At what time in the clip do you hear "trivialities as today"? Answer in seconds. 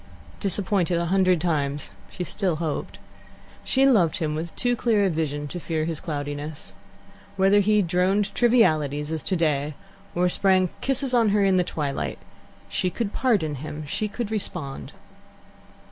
8.33-9.75